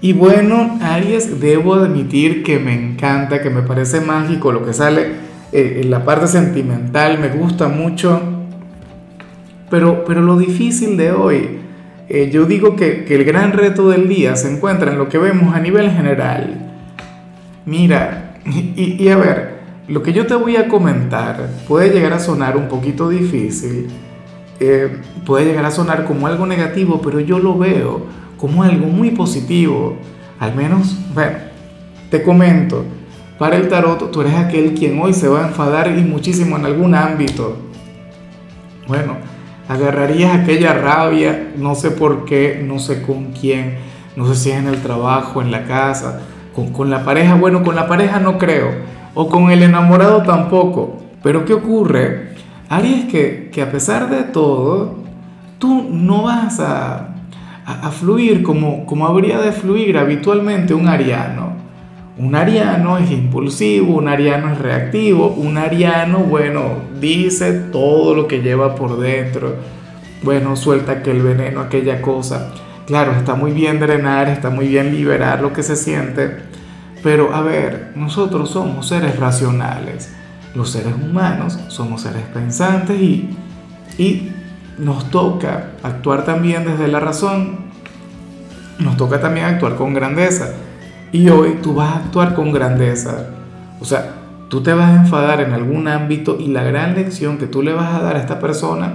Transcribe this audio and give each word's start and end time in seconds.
Y 0.00 0.12
bueno, 0.12 0.78
Aries, 0.82 1.40
debo 1.40 1.74
admitir 1.74 2.42
que 2.42 2.58
me 2.58 2.74
encanta, 2.74 3.40
que 3.40 3.50
me 3.50 3.62
parece 3.62 4.00
mágico 4.00 4.52
lo 4.52 4.64
que 4.64 4.72
sale 4.72 5.12
eh, 5.52 5.80
en 5.82 5.90
la 5.90 6.04
parte 6.04 6.26
sentimental, 6.26 7.18
me 7.18 7.28
gusta 7.28 7.68
mucho. 7.68 8.20
Pero, 9.70 10.04
pero 10.04 10.22
lo 10.22 10.38
difícil 10.38 10.96
de 10.96 11.12
hoy, 11.12 11.58
eh, 12.08 12.30
yo 12.32 12.44
digo 12.44 12.76
que, 12.76 13.06
el 13.08 13.24
gran 13.24 13.52
reto 13.52 13.88
del 13.88 14.08
día 14.08 14.36
se 14.36 14.54
encuentra 14.54 14.92
en 14.92 14.98
lo 14.98 15.08
que 15.08 15.18
vemos 15.18 15.54
a 15.54 15.60
nivel 15.60 15.90
general. 15.90 16.72
Mira, 17.64 18.34
y, 18.44 19.02
y 19.02 19.08
a 19.08 19.16
ver, 19.16 19.56
lo 19.88 20.02
que 20.02 20.12
yo 20.12 20.26
te 20.26 20.34
voy 20.34 20.56
a 20.56 20.68
comentar 20.68 21.48
puede 21.66 21.90
llegar 21.90 22.12
a 22.12 22.18
sonar 22.18 22.56
un 22.56 22.68
poquito 22.68 23.08
difícil, 23.08 23.88
eh, 24.58 25.00
puede 25.24 25.44
llegar 25.44 25.64
a 25.64 25.70
sonar 25.70 26.04
como 26.04 26.26
algo 26.26 26.46
negativo, 26.46 27.00
pero 27.02 27.20
yo 27.20 27.38
lo 27.38 27.58
veo 27.58 28.06
como 28.38 28.62
algo 28.62 28.86
muy 28.86 29.10
positivo. 29.10 29.96
Al 30.38 30.54
menos, 30.54 30.96
bueno, 31.14 31.38
te 32.10 32.22
comento, 32.22 32.84
para 33.38 33.56
el 33.56 33.68
tarot 33.68 34.10
tú 34.10 34.20
eres 34.22 34.34
aquel 34.34 34.74
quien 34.74 34.98
hoy 35.00 35.12
se 35.12 35.28
va 35.28 35.44
a 35.44 35.48
enfadar 35.48 35.88
y 35.96 36.02
muchísimo 36.02 36.56
en 36.56 36.64
algún 36.64 36.94
ámbito. 36.94 37.56
Bueno, 38.88 39.16
agarrarías 39.68 40.40
aquella 40.40 40.72
rabia, 40.72 41.52
no 41.56 41.74
sé 41.74 41.90
por 41.90 42.24
qué, 42.24 42.62
no 42.66 42.78
sé 42.78 43.02
con 43.02 43.32
quién, 43.32 43.78
no 44.16 44.26
sé 44.26 44.34
si 44.36 44.50
es 44.50 44.56
en 44.56 44.68
el 44.68 44.80
trabajo, 44.80 45.42
en 45.42 45.50
la 45.50 45.64
casa, 45.64 46.20
con, 46.54 46.72
con 46.72 46.88
la 46.88 47.04
pareja, 47.04 47.34
bueno, 47.34 47.62
con 47.62 47.76
la 47.76 47.86
pareja 47.88 48.20
no 48.20 48.38
creo, 48.38 48.70
o 49.14 49.28
con 49.28 49.50
el 49.50 49.62
enamorado 49.62 50.22
tampoco. 50.22 51.02
Pero 51.22 51.44
¿qué 51.44 51.52
ocurre? 51.52 52.36
Aries, 52.68 53.04
que, 53.06 53.50
que 53.52 53.60
a 53.60 53.70
pesar 53.70 54.08
de 54.08 54.22
todo, 54.22 54.94
tú 55.58 55.88
no 55.90 56.22
vas 56.22 56.58
a, 56.60 57.05
a, 57.66 57.90
fluir 57.90 58.44
como, 58.44 58.86
como 58.86 59.06
habría 59.08 59.40
de 59.40 59.50
fluir 59.50 59.98
habitualmente 59.98 60.72
un 60.72 60.86
ariano. 60.86 61.56
Un 62.16 62.34
ariano 62.34 62.96
es 62.96 63.10
impulsivo, 63.10 63.96
un 63.96 64.08
ariano 64.08 64.52
es 64.52 64.58
reactivo, 64.58 65.26
un 65.36 65.58
ariano, 65.58 66.20
bueno, 66.20 66.62
dice 67.00 67.52
todo 67.72 68.14
lo 68.14 68.28
que 68.28 68.40
lleva 68.40 68.74
por 68.76 68.98
dentro. 68.98 69.56
Bueno, 70.22 70.56
suelta 70.56 70.92
aquel 70.92 71.20
veneno, 71.20 71.60
aquella 71.60 72.00
cosa. 72.00 72.52
Claro, 72.86 73.12
está 73.12 73.34
muy 73.34 73.50
bien 73.50 73.80
drenar, 73.80 74.28
está 74.28 74.48
muy 74.48 74.68
bien 74.68 74.92
liberar 74.92 75.42
lo 75.42 75.52
que 75.52 75.64
se 75.64 75.74
siente, 75.74 76.36
pero 77.02 77.34
a 77.34 77.42
ver, 77.42 77.92
nosotros 77.96 78.50
somos 78.50 78.88
seres 78.88 79.18
racionales. 79.18 80.14
Los 80.54 80.70
seres 80.70 80.94
humanos 80.94 81.58
somos 81.68 82.02
seres 82.02 82.22
pensantes 82.32 82.98
y, 82.98 83.36
y 83.98 84.32
nos 84.78 85.10
toca 85.10 85.72
actuar 85.82 86.24
también 86.24 86.64
desde 86.64 86.88
la 86.88 87.00
razón, 87.00 87.56
nos 88.78 88.96
toca 88.96 89.20
también 89.20 89.46
actuar 89.46 89.76
con 89.76 89.94
grandeza. 89.94 90.52
Y 91.12 91.28
hoy 91.28 91.58
tú 91.62 91.74
vas 91.74 91.92
a 91.92 91.96
actuar 91.98 92.34
con 92.34 92.52
grandeza. 92.52 93.28
O 93.80 93.84
sea, 93.84 94.14
tú 94.48 94.62
te 94.62 94.72
vas 94.74 94.90
a 94.90 95.02
enfadar 95.02 95.40
en 95.40 95.52
algún 95.52 95.88
ámbito 95.88 96.36
y 96.38 96.48
la 96.48 96.62
gran 96.62 96.94
lección 96.94 97.38
que 97.38 97.46
tú 97.46 97.62
le 97.62 97.72
vas 97.72 97.94
a 97.94 98.02
dar 98.02 98.16
a 98.16 98.20
esta 98.20 98.38
persona 98.38 98.94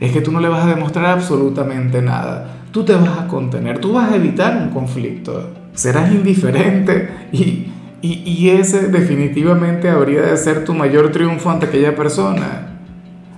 es 0.00 0.12
que 0.12 0.20
tú 0.20 0.32
no 0.32 0.40
le 0.40 0.48
vas 0.48 0.64
a 0.64 0.68
demostrar 0.74 1.06
absolutamente 1.06 2.02
nada. 2.02 2.48
Tú 2.72 2.84
te 2.84 2.94
vas 2.94 3.18
a 3.18 3.28
contener, 3.28 3.78
tú 3.78 3.92
vas 3.92 4.12
a 4.12 4.16
evitar 4.16 4.56
un 4.56 4.70
conflicto. 4.70 5.50
Serás 5.74 6.10
indiferente 6.10 7.28
y, 7.32 7.68
y, 8.02 8.22
y 8.26 8.50
ese 8.50 8.88
definitivamente 8.88 9.88
habría 9.88 10.22
de 10.22 10.36
ser 10.36 10.64
tu 10.64 10.74
mayor 10.74 11.10
triunfo 11.12 11.50
ante 11.50 11.66
aquella 11.66 11.94
persona 11.94 12.71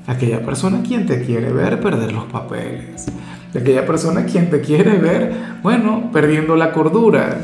aquella 0.07 0.45
persona 0.45 0.83
quien 0.87 1.07
te 1.07 1.23
quiere 1.23 1.53
ver 1.53 1.81
perder 1.81 2.13
los 2.13 2.25
papeles, 2.25 3.07
de 3.53 3.61
aquella 3.61 3.87
persona 3.87 4.25
quien 4.25 4.51
te 4.51 4.61
quiere 4.61 4.99
ver, 4.99 5.33
bueno, 5.63 6.11
perdiendo 6.13 6.57
la 6.57 6.73
cordura. 6.73 7.39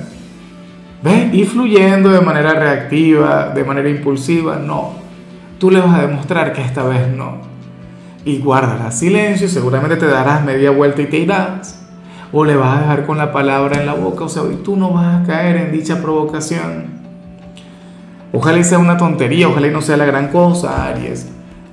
¿Ves? 1.03 1.33
Y 1.33 1.45
fluyendo 1.45 2.11
de 2.11 2.21
manera 2.21 2.53
reactiva, 2.53 3.51
de 3.55 3.65
manera 3.65 3.89
impulsiva, 3.89 4.57
no. 4.57 4.93
Tú 5.59 5.71
le 5.71 5.81
vas 5.81 5.99
a 5.99 6.07
demostrar 6.07 6.53
que 6.53 6.61
esta 6.61 6.83
vez 6.83 7.09
no. 7.09 7.39
Y 8.25 8.39
guardarás 8.39 8.99
silencio, 8.99 9.49
seguramente 9.49 9.97
te 9.97 10.07
darás 10.07 10.45
media 10.45 10.71
vuelta 10.71 11.01
y 11.01 11.07
te 11.07 11.19
irás. 11.19 11.81
O 12.33 12.45
le 12.45 12.55
vas 12.55 12.77
a 12.77 12.81
dejar 12.83 13.07
con 13.07 13.17
la 13.17 13.33
palabra 13.33 13.81
en 13.81 13.87
la 13.87 13.95
boca, 13.95 14.25
o 14.25 14.29
sea, 14.29 14.43
y 14.53 14.57
tú 14.57 14.77
no 14.77 14.93
vas 14.93 15.23
a 15.23 15.27
caer 15.27 15.57
en 15.57 15.73
dicha 15.73 16.03
provocación. 16.03 17.01
Ojalá 18.33 18.59
y 18.59 18.65
sea 18.65 18.79
una 18.79 18.99
tontería, 18.99 19.49
ojalá 19.49 19.69
y 19.69 19.71
no 19.71 19.81
sea 19.81 19.97
la 19.97 20.05
gran 20.05 20.29
cosa, 20.29 20.87
Aries. 20.87 21.27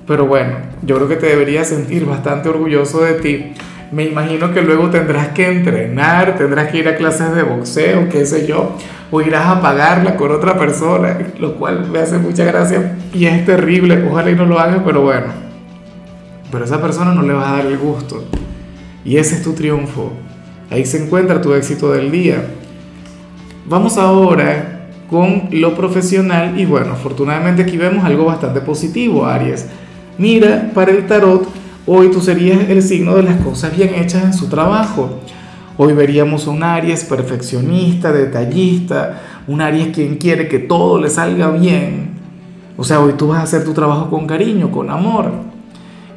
Pero 0.08 0.26
bueno, 0.26 0.54
yo 0.82 0.96
creo 0.96 1.06
que 1.06 1.16
te 1.16 1.26
deberías 1.26 1.68
sentir 1.68 2.06
bastante 2.06 2.48
orgulloso 2.48 3.02
de 3.02 3.12
ti. 3.14 3.52
Me 3.92 4.04
imagino 4.04 4.52
que 4.54 4.62
luego 4.62 4.88
tendrás 4.88 5.28
que 5.28 5.46
entrenar, 5.48 6.36
tendrás 6.36 6.70
que 6.70 6.78
ir 6.78 6.88
a 6.88 6.96
clases 6.96 7.34
de 7.34 7.42
boxeo, 7.42 8.08
qué 8.08 8.24
sé 8.24 8.46
yo, 8.46 8.74
o 9.10 9.20
irás 9.20 9.46
a 9.46 9.60
pagarla 9.60 10.16
con 10.16 10.32
otra 10.32 10.58
persona, 10.58 11.18
lo 11.38 11.56
cual 11.56 11.90
me 11.90 11.98
hace 11.98 12.16
mucha 12.16 12.44
gracia 12.44 12.96
y 13.12 13.26
es 13.26 13.44
terrible, 13.44 14.06
ojalá 14.10 14.30
y 14.30 14.34
no 14.34 14.46
lo 14.46 14.58
hagas, 14.58 14.80
pero 14.84 15.02
bueno. 15.02 15.26
Pero 16.50 16.64
a 16.64 16.66
esa 16.66 16.80
persona 16.80 17.12
no 17.12 17.22
le 17.22 17.34
vas 17.34 17.46
a 17.46 17.56
dar 17.58 17.66
el 17.66 17.76
gusto. 17.76 18.24
Y 19.04 19.18
ese 19.18 19.36
es 19.36 19.42
tu 19.42 19.52
triunfo. 19.52 20.12
Ahí 20.70 20.86
se 20.86 21.04
encuentra 21.04 21.42
tu 21.42 21.52
éxito 21.52 21.92
del 21.92 22.10
día. 22.10 22.46
Vamos 23.66 23.98
ahora 23.98 24.88
con 25.10 25.48
lo 25.50 25.74
profesional 25.74 26.58
y 26.58 26.64
bueno, 26.64 26.92
afortunadamente 26.92 27.62
aquí 27.62 27.76
vemos 27.76 28.04
algo 28.06 28.24
bastante 28.24 28.62
positivo, 28.62 29.26
Aries 29.26 29.66
Mira, 30.18 30.72
para 30.74 30.90
el 30.90 31.06
tarot, 31.06 31.48
hoy 31.86 32.10
tú 32.10 32.20
serías 32.20 32.68
el 32.68 32.82
signo 32.82 33.14
de 33.14 33.22
las 33.22 33.36
cosas 33.36 33.76
bien 33.76 33.94
hechas 33.94 34.24
en 34.24 34.34
su 34.34 34.48
trabajo. 34.48 35.20
Hoy 35.76 35.92
veríamos 35.92 36.48
un 36.48 36.64
Aries 36.64 37.04
perfeccionista, 37.04 38.10
detallista, 38.10 39.22
un 39.46 39.60
Aries 39.60 39.94
quien 39.94 40.16
quiere 40.16 40.48
que 40.48 40.58
todo 40.58 41.00
le 41.00 41.08
salga 41.08 41.52
bien. 41.52 42.18
O 42.76 42.82
sea, 42.82 42.98
hoy 42.98 43.12
tú 43.12 43.28
vas 43.28 43.38
a 43.38 43.42
hacer 43.44 43.62
tu 43.64 43.74
trabajo 43.74 44.10
con 44.10 44.26
cariño, 44.26 44.72
con 44.72 44.90
amor. 44.90 45.30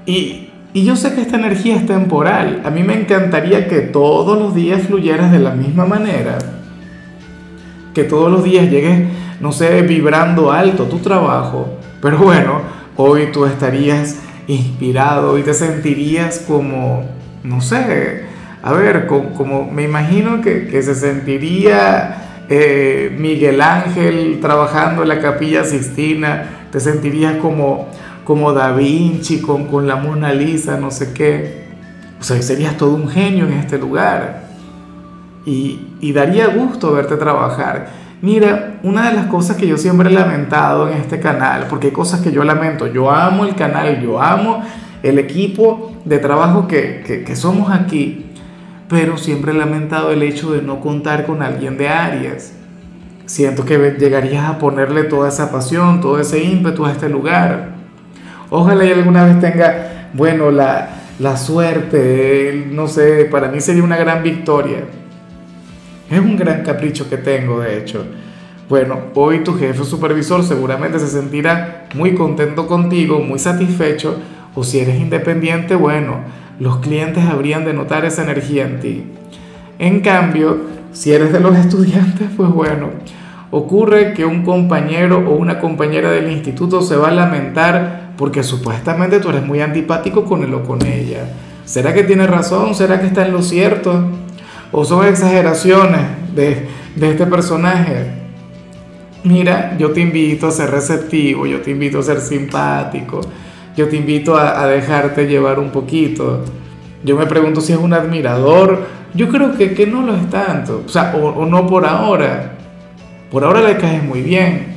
Y, 0.08 0.50
y 0.74 0.84
yo 0.84 0.96
sé 0.96 1.14
que 1.14 1.22
esta 1.22 1.38
energía 1.38 1.76
es 1.76 1.86
temporal. 1.86 2.64
A 2.66 2.72
mí 2.72 2.82
me 2.82 3.00
encantaría 3.00 3.68
que 3.68 3.82
todos 3.82 4.36
los 4.36 4.56
días 4.56 4.82
fluyeras 4.82 5.32
de 5.32 5.40
la 5.40 5.52
misma 5.52 5.86
manera. 5.86 6.40
Que 7.94 8.04
todos 8.04 8.32
los 8.32 8.44
días 8.44 8.68
llegues, 8.68 9.10
no 9.40 9.52
sé, 9.52 9.84
vibrando 9.84 10.52
alto 10.52 10.86
tu 10.86 10.98
trabajo. 10.98 11.68
Pero 12.02 12.18
bueno, 12.18 12.81
hoy 13.02 13.32
tú 13.32 13.46
estarías 13.46 14.18
inspirado 14.48 15.38
y 15.38 15.44
te 15.44 15.54
sentirías 15.54 16.40
como, 16.40 17.06
no 17.44 17.62
sé, 17.62 18.24
a 18.64 18.74
ver, 18.74 19.08
como, 19.08 19.70
me 19.72 19.84
imagino 19.84 20.42
que, 20.42 20.82
se 20.84 20.94
sentiría 20.94 22.44
eh, 22.50 23.16
Miguel 23.18 23.62
Ángel 23.62 24.40
trabajando 24.40 25.02
en 25.02 25.10
la 25.10 25.20
capilla 25.20 25.64
Sistina, 25.64 26.68
te 26.72 26.80
sentirías 26.80 27.38
como, 27.38 27.90
como 28.24 28.54
Da 28.54 28.72
Vinci 28.72 29.42
con, 29.42 29.66
con 29.68 29.88
la 29.88 29.96
Mona 29.96 30.34
Lisa, 30.34 30.78
no 30.78 30.92
sé 30.92 31.14
qué. 31.14 31.62
O 32.20 32.24
sea, 32.24 32.40
serías 32.42 32.78
todo 32.78 32.94
un 32.94 33.10
genio 33.10 33.46
en 33.48 33.54
este 33.54 33.80
lugar. 33.80 34.44
Y, 35.44 35.88
y 36.02 36.14
daría 36.14 36.48
gusto 36.48 36.94
verte 36.94 37.16
trabajar. 37.16 37.88
Mira, 38.22 38.80
una 38.84 39.10
de 39.10 39.16
las 39.16 39.26
cosas 39.26 39.58
que 39.58 39.66
yo 39.66 39.78
siempre 39.78 40.10
he 40.10 40.14
lamentado 40.14 40.88
en 40.88 41.00
este 41.00 41.20
canal, 41.20 41.66
porque 41.68 41.88
hay 41.88 41.94
cosas 41.94 42.22
que 42.22 42.32
yo 42.32 42.44
lamento, 42.44 42.86
yo 42.86 43.10
amo 43.10 43.46
el 43.46 43.56
canal, 43.56 44.00
yo 44.00 44.22
amo 44.22 44.64
el 45.02 45.18
equipo 45.18 45.92
de 46.06 46.20
trabajo 46.20 46.68
que, 46.68 47.24
somos 47.34 47.72
aquí, 47.72 48.28
pero 48.88 49.18
siempre 49.18 49.54
he 49.54 49.56
lamentado 49.56 50.12
el 50.12 50.22
hecho 50.22 50.52
de 50.52 50.62
no 50.62 50.82
contar 50.82 51.26
con 51.26 51.42
alguien 51.42 51.80
de 51.80 51.90
Aries. 51.90 52.54
Siento 53.26 53.66
que 53.66 53.96
llegarías 53.98 54.46
a 54.46 54.60
ponerle 54.60 55.06
toda 55.06 55.30
esa 55.30 55.52
pasión, 55.52 56.00
todo 56.00 56.20
ese 56.20 56.44
ímpetu 56.44 56.86
a 56.86 56.92
este 56.92 57.10
lugar. 57.10 57.70
Ojalá 58.52 58.86
y 58.86 58.92
alguna 58.92 59.26
vez 59.26 59.40
tenga, 59.40 60.10
bueno, 60.14 60.52
la, 60.52 60.90
la 61.18 61.38
suerte, 61.38 62.68
no 62.72 62.88
sé, 62.88 63.28
para 63.32 63.48
mí 63.48 63.62
sería 63.62 63.84
una 63.84 63.98
gran 63.98 64.22
victoria 64.22 64.82
es 66.16 66.20
un 66.20 66.36
gran 66.36 66.64
capricho 66.64 67.10
que 67.10 67.18
tengo, 67.18 67.62
de 67.62 67.78
hecho. 67.78 68.06
Bueno, 68.68 69.00
hoy 69.16 69.44
tu 69.44 69.58
jefe 69.58 69.84
supervisor 69.84 70.44
seguramente 70.44 71.00
se 71.00 71.08
sentirá 71.08 71.88
muy 71.96 72.16
contento 72.16 72.68
contigo, 72.68 73.20
muy 73.20 73.40
satisfecho, 73.40 74.18
o 74.54 74.64
si 74.64 74.80
eres 74.80 75.00
independiente, 75.00 75.76
bueno, 75.76 76.20
los 76.60 76.78
clientes 76.78 77.26
habrían 77.26 77.66
de 77.66 77.74
notar 77.74 78.06
esa 78.06 78.24
energía 78.24 78.66
en 78.66 78.80
ti. 78.80 79.04
En 79.80 80.02
cambio, 80.02 80.58
si 80.92 81.12
eres 81.12 81.34
de 81.34 81.40
los 81.40 81.56
estudiantes, 81.58 82.30
pues 82.38 82.50
bueno, 82.50 82.90
ocurre 83.50 84.14
que 84.14 84.26
un 84.26 84.44
compañero 84.44 85.20
o 85.28 85.36
una 85.36 85.60
compañera 85.60 86.12
del 86.12 86.32
instituto 86.32 86.82
se 86.82 86.96
va 86.96 87.10
a 87.10 87.12
lamentar 87.12 88.12
porque 88.18 88.44
supuestamente 88.44 89.20
tú 89.20 89.30
eres 89.30 89.46
muy 89.46 89.62
antipático 89.62 90.26
con 90.26 90.44
él 90.44 90.54
o 90.54 90.64
con 90.64 90.86
ella. 90.86 91.26
¿Será 91.66 91.94
que 91.94 92.04
tiene 92.04 92.28
razón? 92.28 92.76
¿Será 92.76 93.00
que 93.00 93.08
está 93.08 93.26
en 93.26 93.32
lo 93.32 93.42
cierto? 93.42 94.06
¿O 94.72 94.86
son 94.86 95.06
exageraciones 95.06 96.02
de, 96.34 96.68
de 96.96 97.10
este 97.12 97.26
personaje? 97.28 98.08
Mira, 99.24 99.76
yo 99.78 99.92
te 99.92 100.02
invito 100.02 100.48
a 100.48 100.52
ser 100.52 100.72
receptivo, 100.72 101.46
yo 101.46 101.62
te 101.62 101.72
invito 101.72 102.00
a 102.00 102.04
ser 102.04 102.22
simpático, 102.22 103.22
yo 103.76 103.88
te 103.88 103.98
invito 103.98 104.36
a, 104.36 104.62
a 104.62 104.68
dejarte 104.68 105.28
llevar 105.28 105.60
un 105.60 105.72
poquito. 105.72 106.44
Yo 107.04 107.18
me 107.18 107.26
pregunto 107.26 107.62
si 107.62 107.74
es 107.74 107.80
un 107.80 107.94
admirador. 107.94 108.86
Yo 109.14 109.28
creo 109.30 109.58
que, 109.58 109.74
que 109.74 109.88
no 109.88 110.02
lo 110.04 110.16
es 110.16 110.30
tanto. 110.30 110.84
O 110.86 110.90
sea, 110.90 111.16
o, 111.16 111.28
o 111.28 111.46
no 111.46 111.68
por 111.68 111.86
ahora. 111.86 112.54
Por 113.30 113.44
ahora 113.44 113.62
le 113.62 113.78
caes 113.78 114.04
muy 114.04 114.22
bien. 114.22 114.68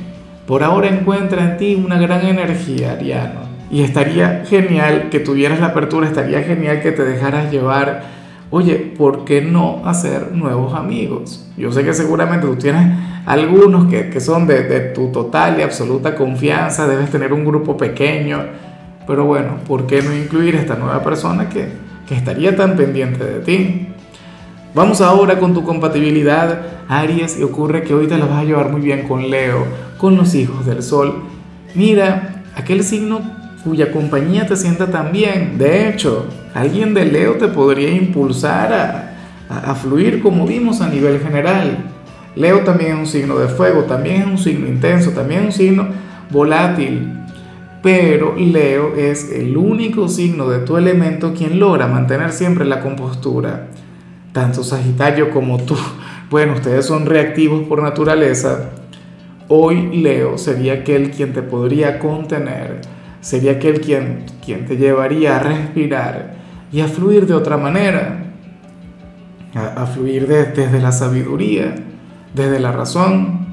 Por 0.45 0.63
ahora 0.63 0.87
encuentra 0.87 1.43
en 1.43 1.57
ti 1.57 1.75
una 1.75 1.99
gran 1.99 2.25
energía, 2.25 2.93
Ariano. 2.93 3.41
Y 3.71 3.81
estaría 3.81 4.43
genial 4.47 5.09
que 5.09 5.19
tuvieras 5.19 5.59
la 5.59 5.67
apertura, 5.67 6.07
estaría 6.07 6.43
genial 6.43 6.81
que 6.81 6.91
te 6.91 7.03
dejaras 7.03 7.51
llevar. 7.51 8.03
Oye, 8.57 8.75
¿por 8.97 9.25
qué 9.25 9.41
no 9.41 9.81
hacer 9.83 10.31
nuevos 10.31 10.73
amigos? 10.75 11.45
Yo 11.57 11.73
sé 11.73 11.83
que 11.83 11.93
seguramente 11.93 12.47
tú 12.47 12.55
tienes 12.55 12.87
algunos 13.25 13.91
que, 13.91 14.09
que 14.09 14.21
son 14.21 14.47
de, 14.47 14.93
tu 14.95 15.09
total 15.09 15.59
y 15.59 15.61
absoluta 15.61 16.15
confianza, 16.15 16.87
debes 16.87 17.11
tener 17.11 17.33
un 17.33 17.43
grupo 17.43 17.75
pequeño, 17.75 18.45
pero 19.05 19.25
bueno, 19.25 19.57
¿por 19.67 19.85
qué 19.87 20.01
no 20.01 20.15
incluir 20.15 20.55
a 20.55 20.61
esta 20.61 20.77
nueva 20.77 21.03
persona 21.03 21.49
que, 21.49 21.67
que 22.07 22.15
estaría 22.15 22.55
tan 22.55 22.77
pendiente 22.77 23.25
de 23.25 23.39
ti? 23.41 23.87
Vamos 24.73 25.01
ahora 25.01 25.37
con 25.37 25.53
tu 25.53 25.65
compatibilidad, 25.65 26.61
Aries, 26.87 27.37
y 27.37 27.43
ocurre 27.43 27.83
que 27.83 27.93
hoy 27.93 28.07
te 28.07 28.17
la 28.17 28.25
vas 28.25 28.39
a 28.39 28.45
llevar 28.45 28.69
muy 28.69 28.79
bien 28.79 29.05
con 29.05 29.29
Leo, 29.29 29.65
con 29.97 30.15
los 30.15 30.33
hijos 30.33 30.65
del 30.65 30.81
Sol. 30.81 31.23
Mira, 31.73 32.45
aquel 32.55 32.85
signo 32.85 33.19
cuya 33.65 33.91
compañía 33.91 34.47
te 34.47 34.55
sienta 34.55 34.87
tan 34.87 35.11
bien. 35.11 35.57
De 35.57 35.89
hecho, 35.89 36.27
alguien 36.53 36.93
de 36.93 37.03
Leo 37.03 37.33
te 37.33 37.49
podría 37.49 37.91
impulsar 37.91 38.71
a, 39.49 39.75
fluir 39.75 40.21
como 40.21 40.47
vimos 40.47 40.79
a 40.79 40.87
nivel 40.87 41.19
general. 41.19 41.77
Leo 42.35 42.61
también 42.61 42.93
es 42.93 42.99
un 42.99 43.07
signo 43.07 43.37
de 43.37 43.49
fuego, 43.49 43.83
también 43.83 44.21
es 44.21 44.27
un 44.27 44.37
signo 44.37 44.67
intenso, 44.67 45.11
también 45.11 45.41
es 45.41 45.45
un 45.47 45.51
signo 45.51 45.87
volátil. 46.29 47.11
Pero 47.83 48.35
Leo 48.37 48.95
es 48.95 49.31
el 49.31 49.57
único 49.57 50.07
signo 50.07 50.47
de 50.49 50.59
tu 50.59 50.77
elemento 50.77 51.33
quien 51.33 51.59
logra 51.59 51.87
mantener 51.87 52.31
siempre 52.31 52.63
la 52.63 52.79
compostura 52.79 53.67
tanto 54.35 54.65
Sagitario 54.65 55.31
como 55.31 55.63
tú, 55.63 55.77
bueno, 56.29 56.55
ustedes 56.55 56.85
son 56.85 57.05
reactivos 57.05 57.65
por 57.69 57.81
naturaleza, 57.81 58.71
hoy 59.47 59.95
Leo 59.95 60.37
sería 60.37 60.73
aquel 60.73 61.11
quien 61.11 61.31
te 61.31 61.41
podría 61.41 61.99
contener, 61.99 62.81
sería 63.25 63.53
aquel 63.53 63.81
quien, 63.81 64.19
quien 64.45 64.67
te 64.67 64.77
llevaría 64.77 65.37
a 65.37 65.39
respirar 65.39 66.35
y 66.71 66.81
a 66.81 66.87
fluir 66.87 67.25
de 67.25 67.33
otra 67.33 67.57
manera, 67.57 68.23
a, 69.55 69.87
fluir 69.87 70.27
de, 70.27 70.45
desde 70.45 70.79
la 70.79 70.91
sabiduría, 70.91 71.73
desde 72.35 72.59
la 72.59 72.71
razón. 72.71 73.47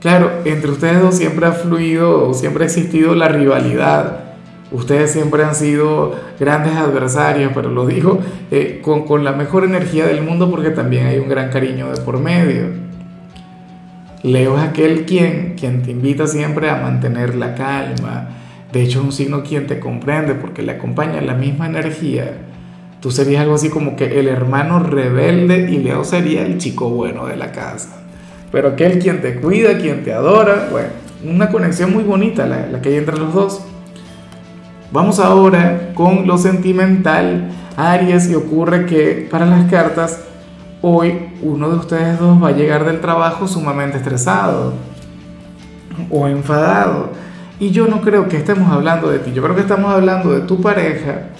Claro, 0.00 0.30
entre 0.44 0.70
ustedes 0.70 1.00
dos 1.00 1.14
siempre 1.14 1.46
ha 1.46 1.52
fluido, 1.52 2.34
siempre 2.34 2.64
ha 2.64 2.66
existido 2.66 3.14
la 3.14 3.28
rivalidad, 3.28 4.24
Ustedes 4.70 5.10
siempre 5.12 5.42
han 5.42 5.54
sido 5.54 6.14
grandes 6.38 6.74
adversarios, 6.74 7.52
pero 7.54 7.70
lo 7.70 7.86
digo 7.86 8.18
eh, 8.50 8.80
con, 8.82 9.06
con 9.06 9.24
la 9.24 9.32
mejor 9.32 9.64
energía 9.64 10.06
del 10.06 10.20
mundo 10.22 10.50
porque 10.50 10.68
también 10.68 11.06
hay 11.06 11.18
un 11.18 11.30
gran 11.30 11.48
cariño 11.48 11.90
de 11.90 12.02
por 12.02 12.18
medio. 12.18 12.66
Leo 14.22 14.58
es 14.58 14.64
aquel 14.64 15.06
quien, 15.06 15.54
quien 15.58 15.82
te 15.82 15.92
invita 15.92 16.26
siempre 16.26 16.68
a 16.68 16.76
mantener 16.82 17.34
la 17.34 17.54
calma. 17.54 18.28
De 18.72 18.82
hecho, 18.82 18.98
es 19.00 19.04
un 19.04 19.12
signo 19.12 19.42
quien 19.42 19.66
te 19.66 19.80
comprende 19.80 20.34
porque 20.34 20.62
le 20.62 20.72
acompaña 20.72 21.20
la 21.20 21.34
misma 21.34 21.66
energía. 21.66 22.38
Tú 23.00 23.10
serías 23.10 23.42
algo 23.42 23.54
así 23.54 23.70
como 23.70 23.96
que 23.96 24.20
el 24.20 24.28
hermano 24.28 24.80
rebelde 24.80 25.70
y 25.70 25.78
Leo 25.78 26.04
sería 26.04 26.44
el 26.44 26.58
chico 26.58 26.90
bueno 26.90 27.26
de 27.26 27.36
la 27.36 27.52
casa. 27.52 28.02
Pero 28.52 28.68
aquel 28.68 28.98
quien 28.98 29.20
te 29.20 29.36
cuida, 29.40 29.78
quien 29.78 30.04
te 30.04 30.12
adora, 30.12 30.68
bueno, 30.70 30.88
una 31.24 31.48
conexión 31.48 31.92
muy 31.92 32.02
bonita 32.02 32.46
la, 32.46 32.66
la 32.66 32.82
que 32.82 32.90
hay 32.90 32.96
entre 32.96 33.16
los 33.16 33.32
dos. 33.32 33.62
Vamos 34.90 35.20
ahora 35.20 35.92
con 35.94 36.26
lo 36.26 36.38
sentimental, 36.38 37.50
Aries, 37.76 38.30
y 38.30 38.34
ocurre 38.34 38.86
que 38.86 39.28
para 39.30 39.46
las 39.46 39.70
cartas, 39.70 40.24
hoy 40.80 41.28
uno 41.42 41.68
de 41.70 41.76
ustedes 41.76 42.18
dos 42.18 42.42
va 42.42 42.48
a 42.48 42.52
llegar 42.52 42.84
del 42.84 43.00
trabajo 43.00 43.46
sumamente 43.46 43.98
estresado 43.98 44.72
o 46.10 46.26
enfadado. 46.26 47.10
Y 47.60 47.70
yo 47.70 47.88
no 47.88 48.00
creo 48.00 48.28
que 48.28 48.36
estemos 48.36 48.70
hablando 48.70 49.10
de 49.10 49.18
ti, 49.18 49.32
yo 49.32 49.42
creo 49.42 49.56
que 49.56 49.62
estamos 49.62 49.92
hablando 49.92 50.32
de 50.32 50.42
tu 50.42 50.60
pareja. 50.60 51.30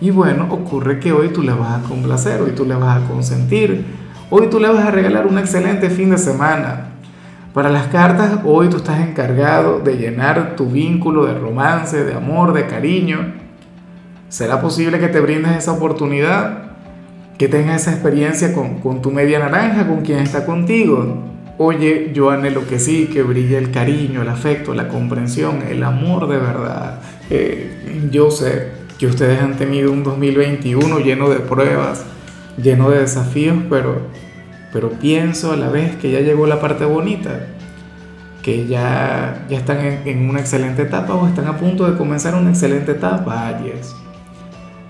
Y 0.00 0.10
bueno, 0.10 0.46
ocurre 0.50 1.00
que 1.00 1.12
hoy 1.12 1.30
tú 1.30 1.42
le 1.42 1.52
vas 1.52 1.80
a 1.80 1.88
complacer, 1.88 2.40
hoy 2.40 2.52
tú 2.52 2.64
le 2.64 2.74
vas 2.74 3.02
a 3.02 3.08
consentir, 3.08 3.84
hoy 4.30 4.48
tú 4.48 4.60
le 4.60 4.68
vas 4.68 4.84
a 4.84 4.90
regalar 4.92 5.26
un 5.26 5.38
excelente 5.38 5.90
fin 5.90 6.10
de 6.10 6.18
semana. 6.18 6.90
Para 7.52 7.70
las 7.70 7.88
cartas, 7.88 8.40
hoy 8.44 8.68
tú 8.68 8.76
estás 8.76 9.00
encargado 9.00 9.80
de 9.80 9.96
llenar 9.96 10.54
tu 10.56 10.66
vínculo 10.66 11.26
de 11.26 11.34
romance, 11.34 12.04
de 12.04 12.14
amor, 12.14 12.52
de 12.52 12.66
cariño. 12.66 13.34
¿Será 14.28 14.60
posible 14.60 15.00
que 15.00 15.08
te 15.08 15.20
brindes 15.20 15.56
esa 15.56 15.72
oportunidad? 15.72 16.72
Que 17.36 17.48
tengas 17.48 17.82
esa 17.82 17.92
experiencia 17.92 18.52
con, 18.52 18.78
con 18.80 19.02
tu 19.02 19.10
media 19.10 19.40
naranja, 19.40 19.86
con 19.86 20.02
quien 20.02 20.20
está 20.20 20.44
contigo. 20.44 21.33
Oye, 21.56 22.10
yo 22.12 22.30
anhelo 22.30 22.66
que 22.66 22.78
sí, 22.78 23.06
que 23.12 23.22
brille 23.22 23.56
el 23.58 23.70
cariño, 23.70 24.22
el 24.22 24.28
afecto, 24.28 24.74
la 24.74 24.88
comprensión, 24.88 25.62
el 25.68 25.82
amor 25.82 26.28
de 26.28 26.38
verdad. 26.38 27.00
Eh, 27.30 28.08
yo 28.10 28.30
sé 28.30 28.72
que 28.98 29.06
ustedes 29.06 29.40
han 29.40 29.56
tenido 29.56 29.92
un 29.92 30.02
2021 30.02 30.98
lleno 31.00 31.28
de 31.28 31.40
pruebas, 31.40 32.04
lleno 32.56 32.90
de 32.90 33.00
desafíos, 33.00 33.56
pero 33.70 34.02
pero 34.74 34.90
pienso 34.90 35.52
a 35.52 35.56
la 35.56 35.68
vez 35.68 35.94
que 35.94 36.10
ya 36.10 36.18
llegó 36.18 36.48
la 36.48 36.60
parte 36.60 36.84
bonita, 36.84 37.46
que 38.42 38.66
ya, 38.66 39.46
ya 39.48 39.56
están 39.56 39.78
en, 40.04 40.28
una 40.28 40.40
excelente 40.40 40.82
etapa 40.82 41.14
o 41.14 41.28
están 41.28 41.46
a 41.46 41.56
punto 41.58 41.88
de 41.88 41.96
comenzar 41.96 42.34
una 42.34 42.50
excelente 42.50 42.90
etapa, 42.90 43.46
Aries. 43.46 43.94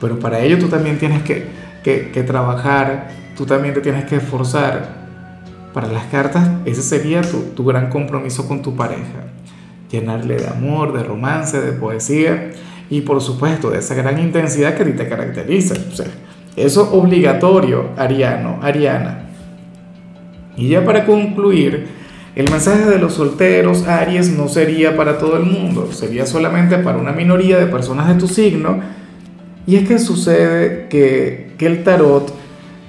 Pero 0.00 0.18
para 0.18 0.40
ello 0.40 0.58
tú 0.58 0.68
también 0.68 0.98
tienes 0.98 1.22
que, 1.22 1.50
que, 1.82 2.22
trabajar, 2.22 3.08
tú 3.36 3.44
también 3.44 3.74
te 3.74 3.82
tienes 3.82 4.06
que 4.06 4.16
esforzar. 4.16 5.03
Para 5.74 5.88
las 5.88 6.04
cartas, 6.04 6.48
ese 6.64 6.82
sería 6.82 7.20
tu, 7.20 7.40
tu 7.54 7.64
gran 7.64 7.90
compromiso 7.90 8.48
con 8.48 8.62
tu 8.62 8.76
pareja. 8.76 9.26
Llenarle 9.90 10.36
de 10.36 10.48
amor, 10.48 10.96
de 10.96 11.02
romance, 11.02 11.60
de 11.60 11.72
poesía 11.72 12.52
y 12.88 13.00
por 13.00 13.20
supuesto 13.20 13.70
de 13.70 13.78
esa 13.78 13.94
gran 13.94 14.18
intensidad 14.20 14.76
que 14.76 14.84
a 14.84 14.86
ti 14.86 14.92
te 14.92 15.08
caracteriza. 15.08 15.74
O 15.92 15.94
sea, 15.94 16.06
eso 16.56 16.92
obligatorio, 16.94 17.90
Ariano, 17.96 18.60
Ariana. 18.62 19.26
Y 20.56 20.68
ya 20.68 20.84
para 20.84 21.04
concluir, 21.04 21.88
el 22.36 22.50
mensaje 22.50 22.84
de 22.84 22.98
los 22.98 23.14
solteros, 23.14 23.86
Aries, 23.86 24.36
no 24.36 24.48
sería 24.48 24.96
para 24.96 25.18
todo 25.18 25.36
el 25.36 25.44
mundo, 25.44 25.90
sería 25.92 26.26
solamente 26.26 26.78
para 26.78 26.98
una 26.98 27.12
minoría 27.12 27.58
de 27.58 27.66
personas 27.66 28.08
de 28.08 28.14
tu 28.14 28.28
signo. 28.28 28.80
Y 29.66 29.76
es 29.76 29.88
que 29.88 29.98
sucede 29.98 30.86
que, 30.88 31.52
que 31.58 31.66
el 31.66 31.82
tarot 31.82 32.32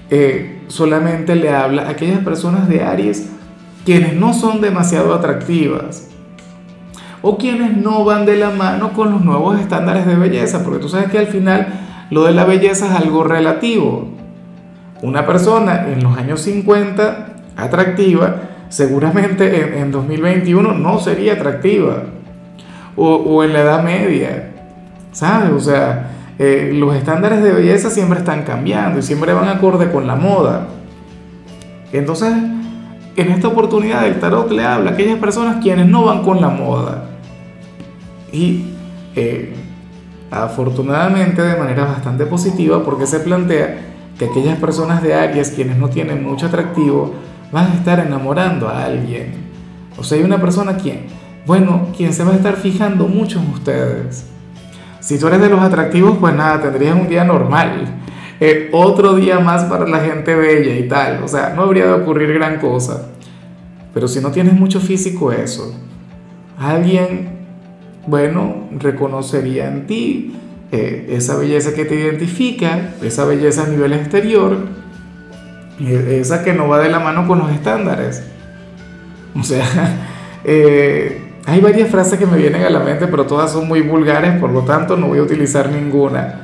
eh, 0.10 0.55
solamente 0.68 1.36
le 1.36 1.54
habla 1.54 1.84
a 1.84 1.90
aquellas 1.90 2.20
personas 2.20 2.68
de 2.68 2.84
Aries 2.84 3.30
quienes 3.86 4.14
no 4.14 4.34
son 4.34 4.62
demasiado 4.62 5.14
atractivas 5.14 6.10
o 7.22 7.38
quienes 7.38 7.78
no 7.78 8.04
van 8.04 8.26
de 8.26 8.36
la 8.36 8.50
mano 8.52 8.94
con 8.94 9.12
los 9.12 9.24
nuevos 9.24 9.60
estándares 9.60 10.06
de 10.06 10.16
belleza, 10.16 10.64
porque 10.64 10.80
tú 10.80 10.90
sabes 10.90 11.10
que 11.10 11.18
al 11.18 11.28
final 11.28 11.68
lo 12.12 12.24
de 12.24 12.34
la 12.34 12.46
belleza 12.46 12.86
es 12.86 12.92
algo 12.92 13.24
relativo. 13.24 14.08
Una 15.02 15.26
persona 15.26 15.88
en 15.88 16.04
los 16.04 16.16
años 16.18 16.42
50 16.42 17.28
atractiva, 17.58 18.44
seguramente 18.70 19.80
en, 19.80 19.92
2021 19.92 20.74
no 20.74 21.00
sería 21.00 21.34
atractiva. 21.34 22.04
O, 22.96 23.44
en 23.44 23.54
la 23.54 23.62
Edad 23.62 23.84
Media, 23.84 24.52
¿sabes? 25.12 25.52
O 25.52 25.60
sea, 25.60 26.12
eh, 26.38 26.72
los 26.74 26.96
estándares 26.96 27.42
de 27.42 27.52
belleza 27.52 27.90
siempre 27.90 28.20
están 28.20 28.44
cambiando 28.44 29.00
y 29.00 29.02
siempre 29.02 29.34
van 29.34 29.48
acorde 29.48 29.92
con 29.92 30.06
la 30.06 30.16
moda. 30.16 30.68
Entonces, 31.94 32.34
en 33.16 33.32
esta 33.32 33.48
oportunidad 33.48 34.06
el 34.06 34.20
tarot 34.20 34.52
le 34.52 34.66
habla 34.66 34.92
a 34.92 34.94
aquellas 34.94 35.18
personas 35.20 35.64
quienes 35.64 35.88
no 35.88 36.04
van 36.04 36.24
con 36.24 36.42
la 36.42 36.50
moda. 36.50 37.10
Y 38.32 38.66
eh, 39.16 39.54
afortunadamente 40.30 41.42
de 41.42 41.58
manera 41.58 41.86
bastante 41.86 42.26
positiva 42.26 42.84
porque 42.84 43.08
se 43.08 43.20
plantea 43.22 43.78
que 44.20 44.26
aquellas 44.26 44.58
personas 44.60 45.02
de 45.02 45.14
Aries 45.14 45.52
quienes 45.52 45.78
no 45.78 45.90
tienen 45.90 46.24
mucho 46.24 46.48
atractivo 46.48 47.14
vas 47.52 47.70
a 47.70 47.74
estar 47.76 48.00
enamorando 48.00 48.68
a 48.68 48.84
alguien. 48.84 49.46
O 49.98 50.04
sea, 50.04 50.18
hay 50.18 50.26
una 50.26 50.42
persona 50.42 50.76
quien, 50.76 51.06
bueno, 51.46 51.88
quien 51.96 52.12
se 52.12 52.26
va 52.26 52.32
a 52.32 52.36
estar 52.36 52.58
fijando 52.58 53.08
mucho 53.08 53.40
en 53.40 53.50
ustedes. 53.52 54.35
Si 55.06 55.20
tú 55.20 55.28
eres 55.28 55.40
de 55.40 55.50
los 55.50 55.62
atractivos, 55.62 56.18
pues 56.18 56.34
nada, 56.34 56.60
tendrías 56.60 57.00
un 57.00 57.08
día 57.08 57.24
normal. 57.24 57.86
Eh, 58.40 58.70
otro 58.74 59.14
día 59.14 59.40
más 59.40 59.66
para 59.66 59.88
la 59.88 60.00
gente 60.00 60.34
bella 60.34 60.76
y 60.76 60.88
tal. 60.88 61.22
O 61.24 61.28
sea, 61.28 61.54
no 61.56 61.62
habría 61.62 61.86
de 61.86 61.94
ocurrir 61.94 62.34
gran 62.34 62.60
cosa. 62.60 63.10
pero 63.94 64.08
si 64.08 64.20
no 64.20 64.32
tienes 64.32 64.56
mucho 64.56 64.80
físico 64.80 65.32
eso, 65.32 65.80
alguien, 66.58 67.46
bueno, 68.08 68.68
reconocería 68.72 69.68
en 69.68 69.86
ti 69.86 70.36
eh, 70.72 71.06
esa 71.12 71.38
belleza 71.38 71.76
que 71.76 71.86
te 71.86 71.94
identifica, 71.94 72.96
esa 73.04 73.26
belleza 73.26 73.66
a 73.66 73.68
nivel 73.68 73.94
exterior, 73.94 74.58
esa 75.80 76.44
que 76.44 76.54
no 76.54 76.68
va 76.68 76.80
de 76.80 76.90
la 76.90 77.00
mano 77.00 77.28
con 77.28 77.38
los 77.38 77.52
estándares. 77.52 78.24
O 79.40 79.44
sea, 79.44 79.66
eh, 80.44 81.25
hay 81.48 81.62
varias 81.62 81.90
frases 81.90 82.18
que 82.18 82.26
me 82.26 82.38
vienen 82.38 82.64
a 82.64 82.70
la 82.70 82.80
mente, 82.80 83.08
pero 83.08 83.26
todas 83.26 83.52
son 83.52 83.68
muy 83.68 83.82
vulgares, 83.82 84.40
por 84.40 84.52
lo 84.52 84.62
tanto 84.62 84.98
no 84.98 85.08
voy 85.08 85.20
a 85.20 85.24
utilizar 85.24 85.70
ninguna. 85.70 86.42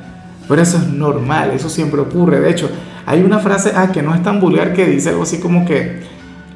Pero 0.48 0.62
eso 0.62 0.78
es 0.78 0.88
normal, 0.88 1.52
eso 1.56 1.70
siempre 1.70 2.00
ocurre. 2.02 2.40
De 2.40 2.52
hecho, 2.52 2.70
hay 3.06 3.24
una 3.24 3.40
frase 3.40 3.72
ah, 3.76 3.92
que 3.92 4.04
no 4.04 4.14
es 4.14 4.22
tan 4.22 4.40
vulgar 4.40 4.74
que 4.74 4.86
dice 4.86 5.10
algo 5.10 5.24
así 5.24 5.40
como 5.40 5.66
que 5.66 6.02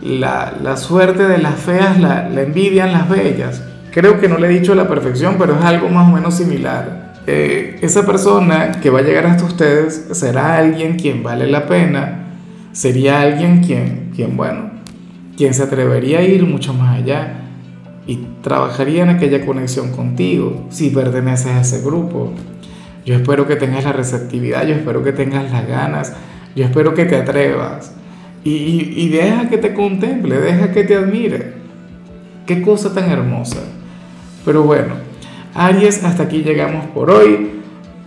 la, 0.01 0.53
la 0.61 0.77
suerte 0.77 1.27
de 1.27 1.39
las 1.39 1.55
feas 1.55 1.99
la, 1.99 2.29
la, 2.29 2.43
envidian 2.43 2.91
las 2.91 3.09
bellas. 3.09 3.63
Creo 3.91 4.19
que 4.19 4.27
no 4.27 4.37
le 4.37 4.47
he 4.47 4.59
dicho 4.59 4.73
a 4.73 4.75
la 4.75 4.87
perfección, 4.87 5.35
pero 5.39 5.57
es 5.57 5.65
algo 5.65 5.89
más 5.89 6.07
o 6.07 6.11
menos 6.11 6.35
similar. 6.35 7.13
Eh, 7.25 7.79
esa 7.81 8.05
persona 8.05 8.73
que 8.73 8.91
va 8.91 8.99
a 8.99 9.01
llegar 9.01 9.25
hasta 9.25 9.45
ustedes 9.45 10.09
será 10.11 10.57
alguien 10.57 10.99
quien 10.99 11.23
vale 11.23 11.47
la 11.47 11.65
pena, 11.65 12.25
sería 12.73 13.21
alguien 13.21 13.63
quien, 13.63 14.11
quien 14.15 14.37
bueno, 14.37 14.69
quien 15.35 15.55
se 15.55 15.63
atrevería 15.63 16.19
a 16.19 16.21
ir 16.21 16.45
mucho 16.45 16.73
más 16.73 16.99
allá 16.99 17.44
y 18.07 18.17
trabajaría 18.41 19.03
en 19.03 19.09
aquella 19.09 19.45
conexión 19.45 19.91
contigo 19.91 20.65
si 20.69 20.89
perteneces 20.89 21.47
a 21.47 21.62
ese 21.62 21.81
grupo. 21.81 22.31
Yo 23.05 23.15
espero 23.15 23.47
que 23.47 23.55
tengas 23.55 23.83
la 23.83 23.93
receptividad, 23.93 24.65
yo 24.65 24.75
espero 24.75 25.03
que 25.03 25.12
tengas 25.12 25.51
las 25.51 25.67
ganas, 25.67 26.13
yo 26.55 26.65
espero 26.65 26.93
que 26.93 27.05
te 27.05 27.15
atrevas 27.17 27.93
y, 28.43 28.93
y, 28.95 29.09
deja 29.09 29.50
que 29.50 29.57
te 29.57 29.74
contemple, 29.74 30.39
deja 30.39 30.71
que 30.71 30.83
te 30.83 30.95
admire. 30.95 31.53
Qué 32.45 32.62
cosa 32.62 32.93
tan 32.93 33.09
hermosa. 33.09 33.57
Pero 34.45 34.62
bueno, 34.62 34.93
Aries, 35.55 36.03
hasta 36.03 36.24
aquí 36.24 36.43
llegamos 36.43 36.85
por 36.88 37.09
hoy. 37.09 37.50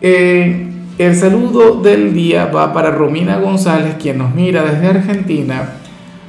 Eh, 0.00 0.68
el 0.98 1.16
saludo 1.16 1.80
del 1.80 2.14
día 2.14 2.46
va 2.46 2.72
para 2.72 2.90
Romina 2.90 3.38
González, 3.38 3.96
quien 4.00 4.18
nos 4.18 4.34
mira 4.34 4.62
desde 4.62 4.86
Argentina. 4.86 5.77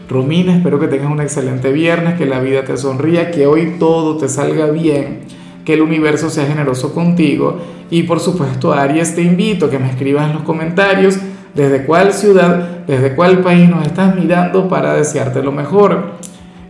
Romina, 0.09 0.55
espero 0.55 0.79
que 0.79 0.87
tengas 0.87 1.11
un 1.11 1.21
excelente 1.21 1.71
viernes, 1.71 2.15
que 2.15 2.25
la 2.25 2.39
vida 2.39 2.63
te 2.63 2.75
sonría, 2.77 3.29
que 3.29 3.45
hoy 3.45 3.75
todo 3.77 4.17
te 4.17 4.27
salga 4.27 4.71
bien, 4.71 5.19
que 5.63 5.75
el 5.75 5.83
universo 5.83 6.31
sea 6.31 6.47
generoso 6.47 6.95
contigo. 6.95 7.59
Y 7.91 8.03
por 8.03 8.19
supuesto, 8.19 8.73
Aries, 8.73 9.13
te 9.13 9.21
invito 9.21 9.67
a 9.67 9.69
que 9.69 9.77
me 9.77 9.87
escribas 9.87 10.27
en 10.27 10.33
los 10.33 10.41
comentarios 10.41 11.19
desde 11.53 11.85
cuál 11.85 12.11
ciudad, 12.11 12.85
desde 12.87 13.13
cuál 13.13 13.41
país 13.41 13.69
nos 13.69 13.85
estás 13.85 14.15
mirando 14.15 14.67
para 14.67 14.95
desearte 14.95 15.43
lo 15.43 15.51
mejor. 15.51 16.13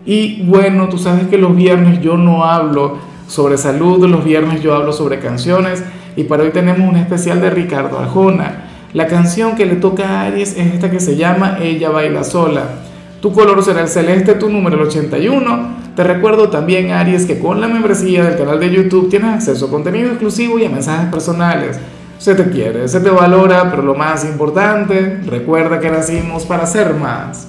Y 0.05 0.43
bueno, 0.43 0.89
tú 0.89 0.97
sabes 0.97 1.27
que 1.27 1.37
los 1.37 1.55
viernes 1.55 2.01
yo 2.01 2.17
no 2.17 2.43
hablo 2.43 2.97
sobre 3.29 3.57
salud, 3.57 4.05
los 4.05 4.25
viernes 4.25 4.61
yo 4.61 4.75
hablo 4.75 4.91
sobre 4.91 5.19
canciones 5.19 5.81
y 6.17 6.25
para 6.25 6.43
hoy 6.43 6.49
tenemos 6.49 6.89
un 6.89 6.97
especial 6.97 7.39
de 7.39 7.51
Ricardo 7.51 7.99
Arjona. 7.99 8.65
La 8.91 9.07
canción 9.07 9.55
que 9.55 9.65
le 9.65 9.77
toca 9.77 10.09
a 10.09 10.25
Aries 10.25 10.57
es 10.57 10.73
esta 10.73 10.91
que 10.91 10.99
se 10.99 11.15
llama 11.15 11.59
Ella 11.61 11.89
baila 11.89 12.25
sola. 12.25 12.88
Tu 13.21 13.33
color 13.33 13.61
será 13.61 13.81
el 13.81 13.89
celeste, 13.89 14.35
tu 14.35 14.49
número 14.49 14.77
el 14.77 14.87
81. 14.87 15.75
Te 15.93 16.03
recuerdo 16.05 16.49
también, 16.49 16.91
Aries, 16.91 17.25
que 17.25 17.37
con 17.37 17.59
la 17.59 17.67
membresía 17.67 18.23
del 18.23 18.37
canal 18.37 18.61
de 18.61 18.71
YouTube 18.71 19.09
tienes 19.09 19.33
acceso 19.33 19.65
a 19.65 19.69
contenido 19.69 20.11
exclusivo 20.11 20.57
y 20.57 20.63
a 20.63 20.69
mensajes 20.69 21.09
personales. 21.09 21.77
Se 22.17 22.33
te 22.33 22.49
quiere, 22.49 22.87
se 22.87 23.01
te 23.01 23.09
valora, 23.09 23.69
pero 23.69 23.83
lo 23.83 23.95
más 23.95 24.23
importante, 24.23 25.19
recuerda 25.25 25.81
que 25.81 25.89
nacimos 25.89 26.45
para 26.45 26.65
ser 26.65 26.93
más. 26.93 27.48